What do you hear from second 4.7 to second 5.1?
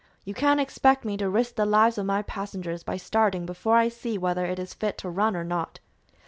fit to